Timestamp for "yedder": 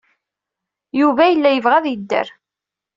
1.89-2.27